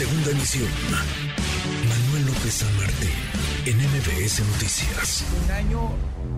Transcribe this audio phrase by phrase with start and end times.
[0.00, 0.70] Segunda emisión.
[1.86, 3.10] Manuel López San Martín,
[3.66, 5.44] en MBS Noticias.
[5.44, 5.90] Un año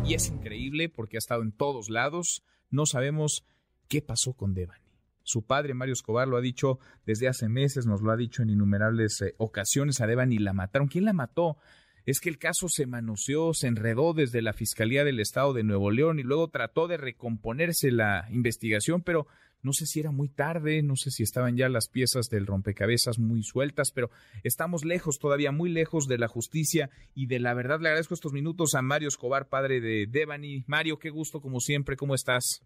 [0.05, 2.43] y es increíble porque ha estado en todos lados.
[2.71, 3.45] No sabemos
[3.89, 4.91] qué pasó con Devani.
[5.23, 8.51] Su padre, Mario Escobar, lo ha dicho desde hace meses, nos lo ha dicho en
[8.51, 10.01] innumerables eh, ocasiones.
[10.01, 10.89] A Devani la mataron.
[10.89, 11.57] ¿Quién la mató?
[12.05, 15.93] es que el caso se manoseó, se enredó desde la Fiscalía del Estado de Nuevo
[15.93, 19.29] León y luego trató de recomponerse la investigación, pero
[19.63, 23.19] no sé si era muy tarde, no sé si estaban ya las piezas del rompecabezas
[23.19, 24.11] muy sueltas, pero
[24.43, 27.81] estamos lejos, todavía muy lejos de la justicia y de la verdad.
[27.81, 30.65] Le agradezco estos minutos a Mario Escobar, padre de Devani.
[30.67, 32.63] Mario, qué gusto como siempre, ¿cómo estás?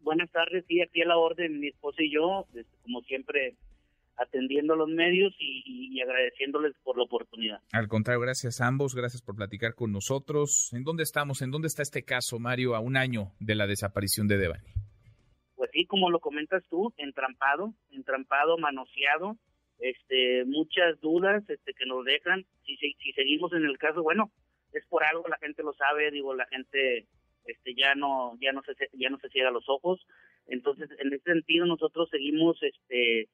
[0.00, 3.56] Buenas tardes, sí, aquí a la orden, mi esposa y yo, este, como siempre,
[4.16, 7.60] atendiendo a los medios y, agradeciéndoles por la oportunidad.
[7.72, 10.70] Al contrario, gracias a ambos, gracias por platicar con nosotros.
[10.72, 11.42] ¿En dónde estamos?
[11.42, 14.72] ¿En dónde está este caso, Mario, a un año de la desaparición de Devani?
[15.70, 19.36] Pues sí, como lo comentas tú, entrampado, entrampado, manoseado,
[19.78, 22.44] este, muchas dudas este, que nos dejan.
[22.64, 24.32] Si, si seguimos en el caso, bueno,
[24.72, 27.06] es por algo, la gente lo sabe, digo, la gente
[27.44, 30.06] este ya no ya no se ya no se cierra los ojos
[30.46, 33.28] entonces en ese sentido nosotros seguimos este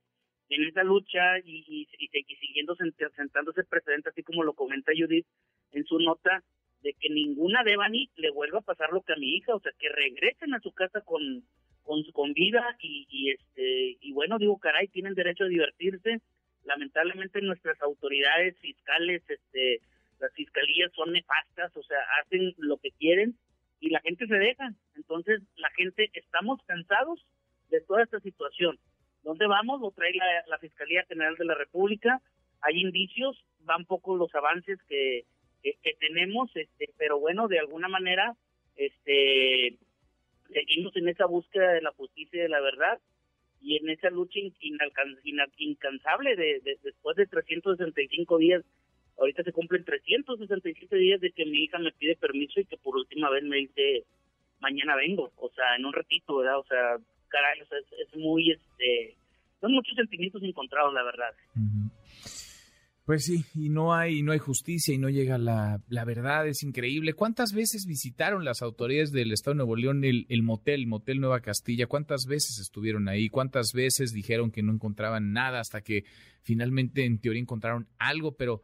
[0.48, 2.77] en esa lucha y, y, y, siguiendo
[3.17, 5.27] sentándose precedente, así como lo comenta Judith
[5.73, 6.45] en su nota,
[6.83, 9.73] de que ninguna Devani le vuelva a pasar lo que a mi hija, o sea,
[9.77, 11.43] que regresen a su casa con
[11.87, 16.20] con, con vida y, y este y bueno, digo, caray, tienen derecho a divertirse.
[16.65, 19.81] Lamentablemente nuestras autoridades fiscales, este
[20.19, 23.37] las fiscalías son nefastas, o sea, hacen lo que quieren
[23.81, 24.73] y la gente se deja.
[24.97, 27.25] Entonces, la gente estamos cansados
[27.69, 28.78] de toda esta situación
[29.27, 29.81] ¿Dónde vamos?
[29.81, 30.12] Lo trae
[30.47, 32.23] la, Fiscalía General de la República.
[32.61, 35.25] Hay indicios, van pocos los avances que,
[35.65, 38.37] que, tenemos, este, pero bueno, de alguna manera,
[38.77, 39.78] este,
[40.53, 42.99] seguimos en esa búsqueda de la justicia y de la verdad
[43.61, 44.39] y en esa lucha
[45.59, 48.63] incansable de, después de 365 días.
[49.19, 52.97] Ahorita se cumplen 367 días de que mi hija me pide permiso y que por
[52.97, 54.05] última vez me dice
[54.61, 56.59] mañana vengo, o sea, en un ratito, ¿verdad?
[56.59, 56.97] O sea,
[57.29, 59.17] caray, es, muy, este,
[59.61, 61.35] son muchos sentimientos encontrados, la verdad.
[63.06, 66.65] Pues sí, y no hay, no hay justicia y no llega la, la verdad, es
[66.65, 67.12] increíble.
[67.15, 71.39] ¿Cuántas veces visitaron las autoridades del Estado de Nuevo León el, el motel, Motel Nueva
[71.39, 71.87] Castilla?
[71.87, 73.28] ¿Cuántas veces estuvieron ahí?
[73.28, 76.03] ¿Cuántas veces dijeron que no encontraban nada hasta que
[76.43, 78.34] finalmente en teoría encontraron algo?
[78.34, 78.62] Pero,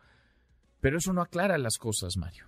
[0.80, 2.46] pero eso no aclara las cosas, Mario.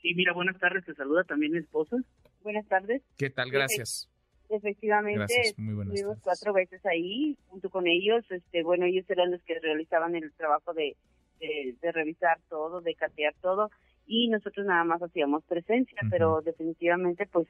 [0.00, 1.96] Sí, mira, buenas tardes, te saluda también mi esposa.
[2.44, 3.02] Buenas tardes.
[3.16, 3.50] ¿Qué tal?
[3.50, 4.08] Gracias.
[4.48, 8.24] Efectivamente, estuvimos cuatro veces ahí junto con ellos.
[8.30, 10.96] Este, bueno, ellos eran los que realizaban el trabajo de,
[11.40, 13.70] de, revisar todo, de catear todo,
[14.06, 17.48] y nosotros nada más hacíamos presencia, pero definitivamente, pues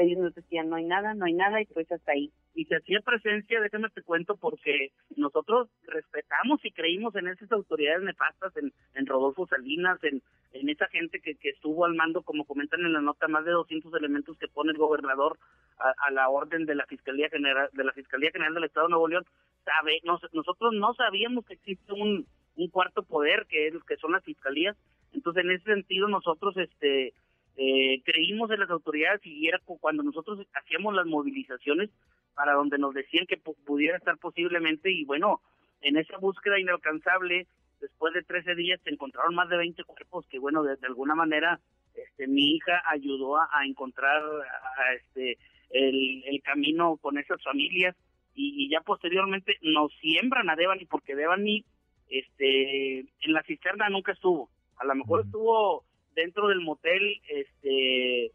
[0.00, 2.32] ellos nos decían no hay nada, no hay nada, y pues hasta ahí.
[2.54, 8.02] Y se hacía presencia, déjame te cuento, porque nosotros respetamos y creímos en esas autoridades
[8.02, 12.44] nefastas, en, en Rodolfo Salinas, en, en esa gente que, que estuvo al mando, como
[12.44, 15.38] comentan en la nota, más de 200 elementos que pone el gobernador
[15.78, 19.08] a, la orden de la Fiscalía General de la Fiscalía General del Estado de Nuevo
[19.08, 19.24] León.
[19.64, 22.26] Sabe, nosotros no sabíamos que existe un,
[22.56, 24.76] un cuarto poder que es que son las fiscalías.
[25.12, 27.14] Entonces, en ese sentido nosotros este
[27.56, 31.90] eh, creímos en las autoridades y era cuando nosotros hacíamos las movilizaciones
[32.34, 35.42] para donde nos decían que pudiera estar posiblemente y bueno,
[35.82, 37.46] en esa búsqueda inalcanzable
[37.82, 41.60] después de 13 días se encontraron más de 20 cuerpos que bueno de, alguna manera
[41.94, 45.36] este mi hija ayudó a, encontrar a, este
[45.70, 47.94] el, el, camino con esas familias
[48.34, 51.64] y, ya posteriormente nos siembran a Devani porque Devani
[52.08, 54.48] este en la cisterna nunca estuvo.
[54.76, 58.32] A lo mejor estuvo dentro del motel este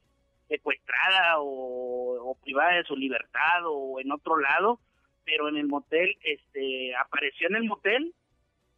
[0.48, 4.80] secuestrada o, o privada de su libertad o en otro lado
[5.26, 8.14] pero en el motel este apareció en el motel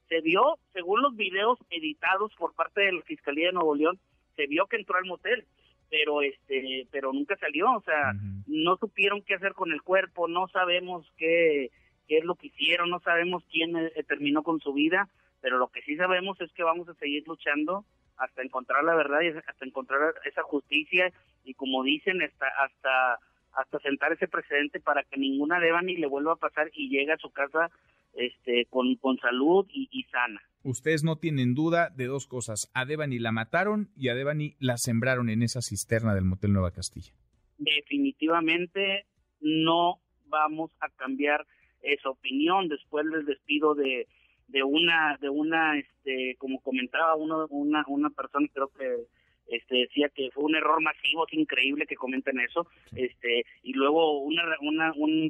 [0.09, 3.99] se vio, según los videos editados por parte de la Fiscalía de Nuevo León,
[4.35, 5.45] se vio que entró al motel,
[5.89, 8.13] pero este, pero nunca salió, o sea,
[8.47, 11.71] no supieron qué hacer con el cuerpo, no sabemos qué,
[12.07, 15.07] qué es lo que hicieron, no sabemos quién eh, terminó con su vida,
[15.41, 17.85] pero lo que sí sabemos es que vamos a seguir luchando
[18.17, 21.11] hasta encontrar la verdad y hasta encontrar esa justicia
[21.45, 23.19] y como dicen hasta hasta
[23.53, 27.13] hasta sentar ese precedente para que ninguna deba ni le vuelva a pasar y llegue
[27.13, 27.71] a su casa
[28.13, 30.41] este, con, con salud y, sana.
[30.63, 32.69] Ustedes no tienen duda de dos cosas.
[32.73, 36.71] A Devani la mataron y a Devani la sembraron en esa cisterna del Motel Nueva
[36.71, 37.13] Castilla.
[37.57, 39.05] Definitivamente
[39.39, 41.45] no vamos a cambiar
[41.81, 44.07] esa opinión después del despido de,
[44.47, 49.07] de una, de una, este, como comentaba uno, una, una persona, creo que
[49.49, 54.19] este decía que fue un error masivo, es increíble que comenten eso, este y luego
[54.19, 55.29] una, una un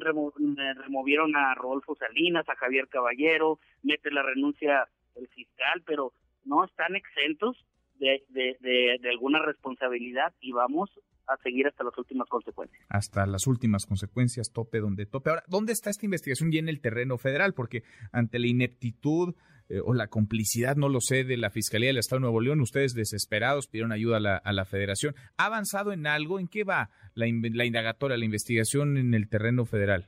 [0.76, 6.14] removieron a Rodolfo Salinas, a Javier Caballero, mete la renuncia el fiscal, pero
[6.46, 7.58] no están exentos
[8.00, 8.58] de, de,
[9.02, 10.90] de alguna responsabilidad y vamos
[11.30, 12.84] a seguir hasta las últimas consecuencias.
[12.90, 15.30] Hasta las últimas consecuencias, tope donde tope.
[15.30, 17.54] Ahora, ¿dónde está esta investigación ya en el terreno federal?
[17.54, 19.36] Porque ante la ineptitud
[19.70, 22.60] eh, o la complicidad, no lo sé, de la Fiscalía del Estado de Nuevo León,
[22.60, 25.16] ustedes desesperados pidieron ayuda a la, a la Federación.
[25.38, 26.40] ¿Ha avanzado en algo?
[26.40, 30.08] ¿En qué va la, la indagatoria, la investigación en el terreno federal?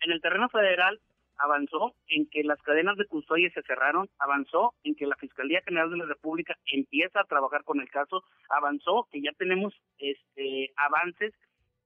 [0.00, 1.00] En el terreno federal
[1.40, 5.90] avanzó en que las cadenas de custodia se cerraron, avanzó en que la Fiscalía General
[5.90, 11.32] de la República empieza a trabajar con el caso, avanzó que ya tenemos este avances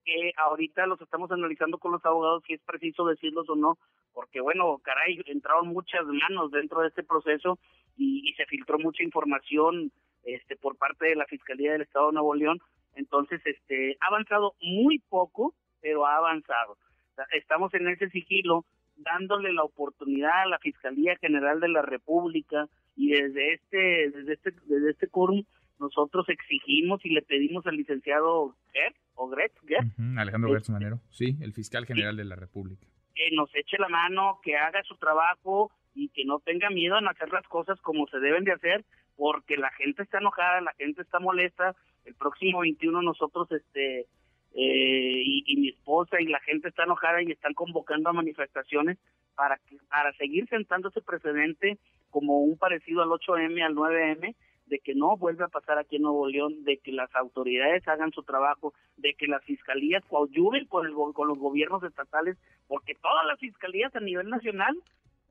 [0.05, 3.77] que ahorita los estamos analizando con los abogados si es preciso decirlos o no,
[4.13, 7.59] porque bueno, caray, entraron muchas manos dentro de este proceso
[7.97, 9.91] y, se filtró mucha información
[10.23, 12.59] este por parte de la Fiscalía del Estado de Nuevo León,
[12.95, 16.77] entonces este ha avanzado muy poco, pero ha avanzado.
[17.31, 18.65] Estamos en ese sigilo
[18.97, 24.51] dándole la oportunidad a la Fiscalía General de la República y desde este desde este
[24.65, 25.43] desde este quórum
[25.79, 29.55] nosotros exigimos y le pedimos al licenciado Gertz o Gretz,
[30.17, 32.85] Alejandro Gertz Manero, sí, el fiscal general de la República.
[33.13, 37.07] Que nos eche la mano, que haga su trabajo y que no tenga miedo en
[37.07, 38.83] hacer las cosas como se deben de hacer,
[39.15, 41.75] porque la gente está enojada, la gente está molesta.
[42.03, 44.07] El próximo 21 nosotros este
[44.57, 48.97] eh, y, mi esposa y la gente está enojada y están convocando a manifestaciones
[49.35, 51.77] para para seguir sentando ese precedente
[52.09, 54.33] como un parecido al 8M, al 9M,
[54.67, 58.11] de que no vuelva a pasar aquí en Nuevo León, de que las autoridades hagan
[58.11, 63.25] su trabajo, de que las fiscalías coadyuven con, el, con los gobiernos estatales, porque todas
[63.27, 64.75] las fiscalías a nivel nacional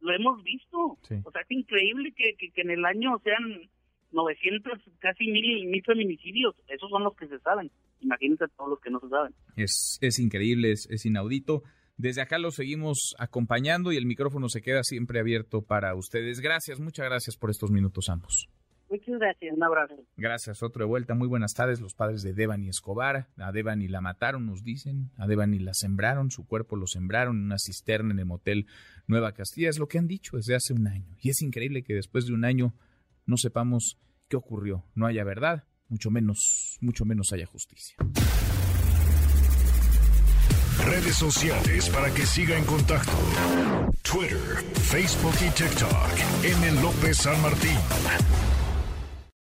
[0.01, 0.79] lo hemos visto.
[0.79, 3.69] O sea, es increíble que, que, que, en el año sean
[4.13, 6.55] 900, casi mil, mil feminicidios.
[6.69, 7.71] Esos son los que se saben
[8.05, 9.35] imagínense todos los que no se saben.
[9.57, 11.63] Es, es increíble, es, es inaudito.
[11.97, 16.41] Desde acá lo seguimos acompañando y el micrófono se queda siempre abierto para ustedes.
[16.41, 18.49] Gracias, muchas gracias por estos minutos ambos.
[18.91, 19.95] Muchas gracias, un abrazo.
[20.17, 21.15] Gracias, otro de vuelta.
[21.15, 23.29] Muy buenas tardes, los padres de Devani Escobar.
[23.39, 25.11] A Devani la mataron, nos dicen.
[25.17, 28.67] A Devani la sembraron, su cuerpo lo sembraron en una cisterna en el motel
[29.07, 29.69] Nueva Castilla.
[29.69, 31.17] Es lo que han dicho desde hace un año.
[31.21, 32.75] Y es increíble que después de un año
[33.27, 33.99] no sepamos
[34.29, 34.85] qué ocurrió.
[34.95, 37.97] No haya verdad mucho menos, mucho menos haya justicia.
[40.85, 43.13] Redes sociales para que siga en contacto:
[44.03, 46.45] Twitter, Facebook y TikTok.
[46.45, 46.83] M.
[46.83, 47.79] López San Martín.